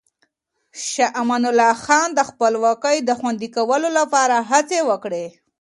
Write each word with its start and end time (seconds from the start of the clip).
شاه 0.87 1.11
امان 1.21 1.43
الله 1.51 1.73
خان 1.83 2.07
د 2.13 2.19
خپلواکۍ 2.29 2.97
د 3.03 3.09
خوندي 3.19 3.49
کولو 3.55 3.89
لپاره 3.99 4.35
هڅې 4.49 4.79
وکړې. 4.89 5.25